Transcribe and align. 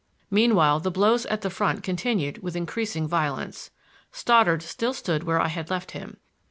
Meanwhile 0.31 0.79
the 0.79 0.89
blows 0.89 1.27
at 1.27 1.41
the 1.41 1.51
front 1.51 1.83
continued 1.83 2.41
with 2.41 2.55
increasing 2.55 3.07
violence. 3.07 3.69
Stoddard 4.11 4.63
still 4.63 4.93
stood 4.95 5.25
where 5.25 5.39
I 5.39 5.49
had 5.49 5.69
left 5.69 5.91
him. 5.91 6.17